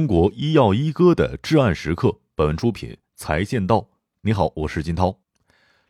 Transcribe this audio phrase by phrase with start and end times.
[0.00, 3.86] 中国医药一哥的至暗时刻，本文出品财见道。
[4.22, 5.14] 你好，我是金涛。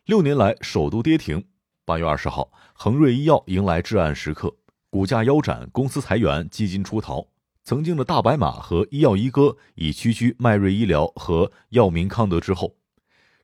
[0.03, 1.41] 六年来首度跌停。
[1.85, 4.53] 八月二十号，恒瑞医药迎来至暗时刻，
[4.89, 7.25] 股价腰斩，公司裁员，基金出逃。
[7.63, 12.75] 曾经的大白马和医药一哥已屈居迈瑞医疗和药明康德之后。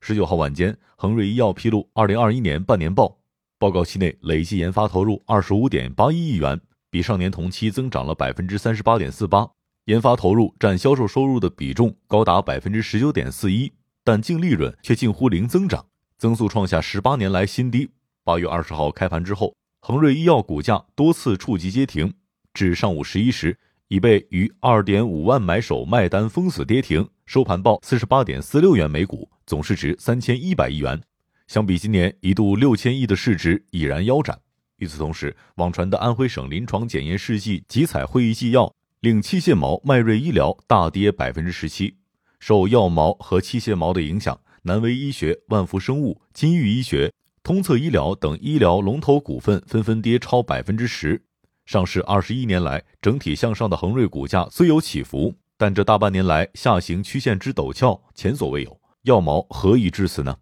[0.02, 3.18] 十九号晚间，恒瑞医药披露二零二一年半年报，
[3.58, 6.60] 报告期内累计研发投入二十五点八一亿元，
[6.90, 9.50] 比上年同期增长了百分之三十八点四八。
[9.88, 13.72] 研发投入占销售收入的比重高达百分之十九点四一，
[14.04, 15.86] 但净利润却近乎零增长，
[16.18, 17.90] 增速创下十八年来新低。
[18.26, 22.14] 八月二十号开盘之后，恒瑞医药股价多次触及跌停，
[22.54, 23.58] 至上午十一时
[23.88, 31.02] 已被逾二点五万买手卖单封死跌停，收盘报四十八点四六元每股，总市值三千一百亿元。
[31.48, 34.38] 相比今年一度六千亿的市值已然腰斩。
[34.80, 38.70] 与此同时，网传的安徽省临床检验试剂集采会议纪要。
[39.02, 41.98] 令器械毛迈瑞医疗大跌百分之十七，
[42.40, 51.22] 受药毛和器械毛的影响，南威医学、万福生物、金域医学、通策医疗等医疗龙头股份纷纷跌超百分之十。
[51.68, 58.82] 上市二十一年来，整体向上的恒瑞股价虽有起伏，但这大半年来下行曲线之陡峭前所未有。
[59.04, 60.36] 药毛何以至此呢？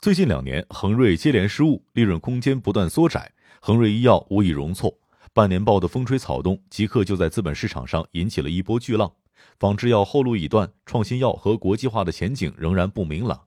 [0.00, 3.30] 最近两年，恒瑞接连失误，利润空间不断缩窄，
[3.60, 4.98] 恒瑞医药无以容错。
[5.32, 9.12] 半年报的风吹草动，即刻就在资本市场上引起了一波巨浪。
[9.60, 13.40] 仿制药后路已断，创新药和国际化的前景仍然不明朗。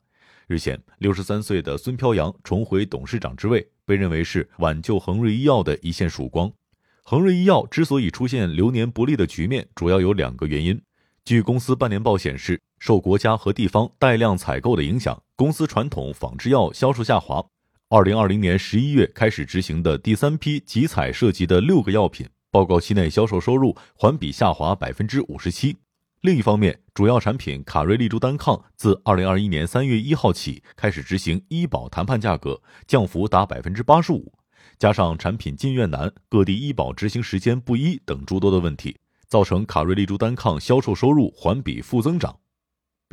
[0.48, 6.50] 日前，六十三岁的孙飘扬重回董事长之位，被认为是挽救恒瑞医药的一线曙光。
[7.04, 10.82] 恒瑞医药之所以出现流年不利的局面，主要有两个原因。
[11.26, 17.46] 据公司半年报显示，受国家和地方带量采购的影响，公司传统仿制药销售下滑。
[17.96, 25.78] 二零二零年十一月开始执行的第三批集采涉及的六个药品，报告期内销售收入环比下滑百分之五十七。
[26.22, 34.34] 另一方面，主要产品卡瑞利珠单抗自二零二一年三月一号起开始执行医保谈判价格降幅达百分之八十五，
[34.80, 42.36] 加上产品进院难、各地医保执行时间不一等诸多的问题，造成卡瑞利珠单抗销售收入环比负增长。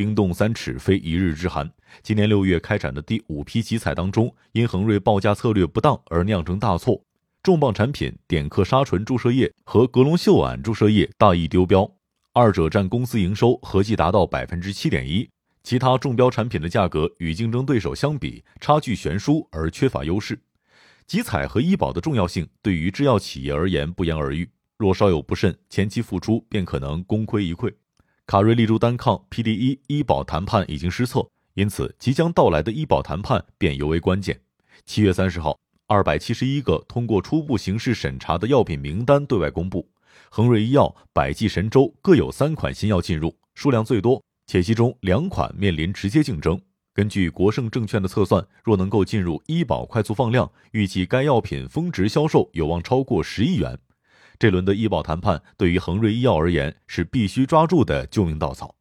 [0.00, 1.71] 冰冻三尺非一日之寒。
[2.03, 7.05] 今年六月开展的第五批集采当中，因恒瑞报价策略不当而酿成大错，
[7.43, 11.87] 重磅产品点克沙醇注射液和格隆溴铵注射液大意丢标，
[12.33, 15.28] 二者占公司营收合计达到百分之七点一。
[15.62, 20.41] 其他中标产品的价格与竞争对手相比差距悬殊而缺乏优势。
[21.06, 27.71] 集采和医保的重要性对于制药企业而言不言而喻，若稍有不慎，前期付出便可能功亏一篑。
[28.30, 34.41] 卡瑞利珠单抗 PD 一医保谈判已经失策，因此即将到来的医保谈判便尤为关键。
[34.86, 35.58] 七月三十号，
[35.88, 39.90] 二百七十一个通过初步形式审查的药品名单对外公布，
[40.30, 46.56] 恒瑞医药、百济神州各有三款新药进入，数量最多，且其中两款面临直接竞争。
[46.94, 53.76] 根据国盛证券的测算，若能够进入医保快速放量，预计该药品峰值销售有望超过十亿元。
[54.40, 58.74] 这轮的医保谈判对于恒瑞医药而言是必须抓住的救命稻草。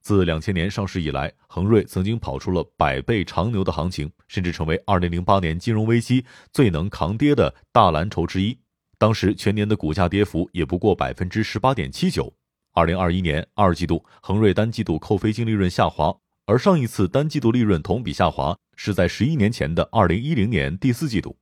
[0.00, 8.56] 自两千年上市以来，恒瑞曾经跑出了百倍长牛的行情，甚至成为二零零八年金融危机最能扛跌的大蓝筹之一。
[8.96, 12.32] 当时全年的股价跌幅也不过百分之十八点七九。
[12.72, 16.16] 二零二一年二季度，恒瑞单季度扣非净利润下滑，
[16.46, 21.36] 而上一次单季度利润同比下滑是在十一年前的二零一零年第四季度。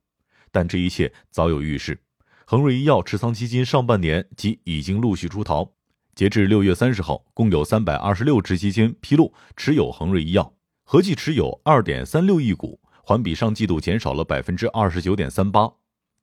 [0.51, 1.99] 但这一切早有预示。
[2.45, 5.71] 恒瑞医药持仓基金上半年即已经陆续出逃，
[6.13, 10.53] 截至六月三十号，共有三百二十六只基金披露持有恒瑞医药，
[10.83, 15.71] 合计持有二点三六亿股，环比上季度减少了百分之二十九点三八。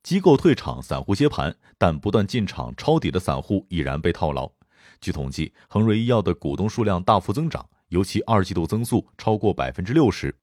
[0.03, 4.51] 机构退场，散户接盘，但不断进场抄底的散户已然被套牢。
[4.99, 10.35] 据统计，恒瑞医药的股东数量大幅增长，尤其二季度增速超过百分之六十。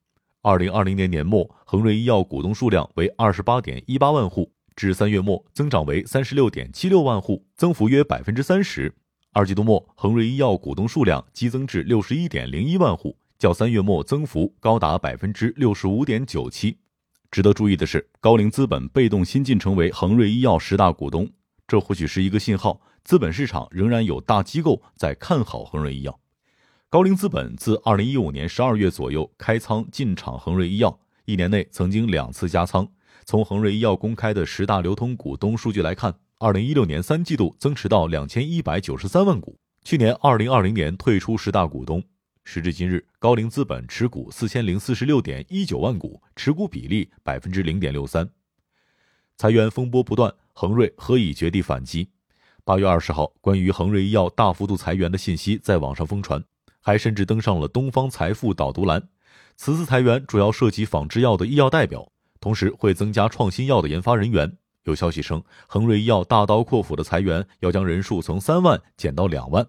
[0.43, 4.53] 二零二零年年末，恒瑞医药股东数量为二十八点一八万户。
[4.79, 8.95] 至三月末，增长为三十六点七六万户，增幅约百分之三十。
[9.33, 16.79] 二季度末，恒瑞医药股东数量激增至六十一点零一万户，较三月末增幅高达百分之六十五点九七。
[17.29, 21.29] 值得注意的是，高瓴资本被动新晋成为恒瑞医药十大股东，
[21.67, 26.21] 这或许是一个信号，资本市场仍然有大机构在看好恒瑞医药。
[26.89, 32.89] 高瓴资本自二零一五年十二月左右开仓进场恒瑞医药，一年内曾经两次加仓。
[33.29, 39.55] 从恒瑞医药公开的十大流通股东数据来看，二零一六年三季度增持到两千一百九十三万股，
[39.85, 42.03] 去年二零二零年退出十大股东。
[42.43, 48.27] 时至今日，高瓴资本持股四千零四十六点一九万股，持股比例百分之零点六三。
[49.37, 52.09] 裁员风波不断，恒瑞何以绝地反击？
[52.65, 56.43] 八月二十号，关于恒瑞医药大幅度裁员的信息在网上疯传，
[56.81, 59.07] 还甚至登上了东方财富导读栏。
[59.55, 64.57] 此次裁员主要涉及仿制药的医药代表，同时会增加创新药的研发人员。
[64.85, 69.67] 有消息称，恒瑞医药大刀阔斧的裁员，要将人数从三万减到两万。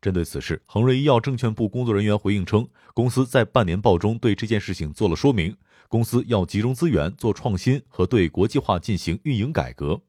[0.00, 5.56] 针对此事，恒瑞医药证券部工作人员回应称，公司在半年报中对这件事情做了说明，
[5.88, 10.00] 公司要集中资源做创新和对国际化进行运营改革。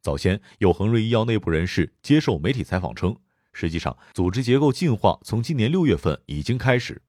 [0.00, 3.14] 早先有恒瑞医药内部人士接受媒体采访称，
[3.52, 7.02] 实际上组织结构进化从今年六月份已经开始，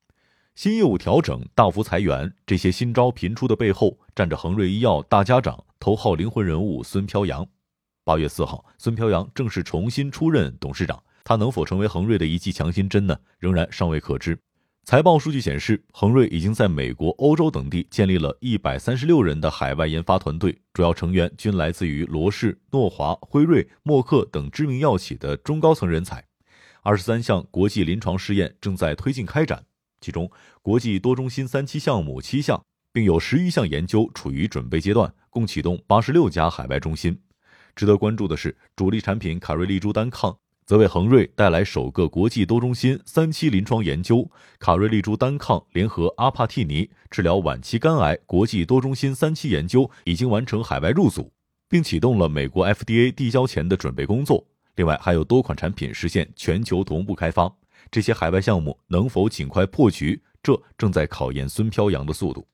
[0.58, 7.48] 新业务调整、大幅裁员，这些新招频出的背后站着恒瑞医药大家长、头号灵魂人物孙飘扬。
[8.04, 13.16] 八月四号，孙飘扬正式重新出任董事长，他能否成为恒瑞的一剂强心针呢？
[13.38, 14.36] 仍然尚未可知。
[14.84, 26.26] 财报数据显示，恒瑞已经在美国、欧洲等地建立了一百三十六人的海外研发团队，主要成员均来自于罗氏、诺华、辉瑞、默克等知名药企的中高层人才。
[26.82, 29.64] 二十三项国际临床试验正在推进开展，
[30.02, 30.30] 其中
[30.62, 37.20] 国际多中心三期项目七项，并有十余项研究处于准备阶段，共启动八十六家海外中心。
[37.76, 40.38] 值得关注的是，主力产品卡瑞利珠单抗。
[40.66, 44.30] 则为恒瑞带来首个国际多中心三期临床研究，
[44.60, 51.32] 卡瑞利珠单抗联合阿帕替尼治疗晚期肝癌国际多中心三期研究已经完成海外入组，
[51.70, 54.46] 并启动了美国 FDA 递交前的准备工作。
[54.76, 57.50] 另外，还有多款产品实现全球同步开发。
[57.92, 62.48] 这些海外项目能否尽快破局，这正在考验孙飘扬的速度。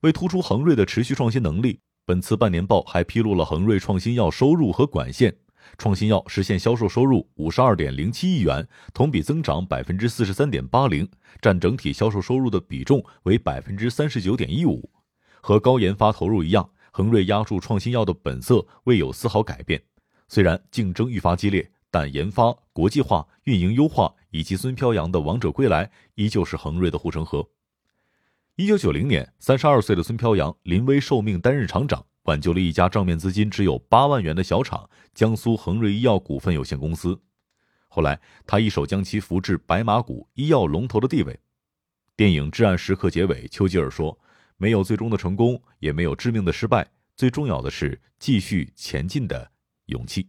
[0.00, 5.34] 为突出恒瑞的持续创新能力，本次半年报还披露了恒瑞创新药收入和管线。
[5.76, 11.06] 创新药实现销售收入五十二点零七亿元，同比增长百分之四十三点八零，
[11.42, 14.88] 占整体销售收入的比重为百分之三十九点一五。
[15.42, 19.82] 和高研发投入一样，恒瑞压住创新药的本色未有丝毫改变。
[20.26, 27.48] 虽然竞争愈发激烈，但研发、国际化、运营优化以及孙飘扬的王者归来，依旧是恒瑞的护城河。
[28.56, 32.04] 一九九零年，三十二岁的孙飘扬临危受命担任厂长。
[32.24, 37.18] 挽救了一家账面资金只有八万元的小厂——江苏恒瑞医药股份有限公司。
[37.88, 41.40] 后来，他一手将其扶至白马股医药龙头的地位。
[42.14, 44.18] 电影《至暗时刻》结尾，丘吉尔说
[44.58, 46.86] ：“没有最终的成功，也没有致命的失败，
[47.16, 49.50] 最重要的是继续前进的
[49.86, 50.28] 勇气。”